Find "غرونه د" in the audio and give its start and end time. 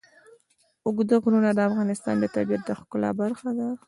1.23-1.59